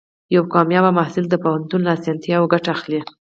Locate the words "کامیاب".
0.53-0.85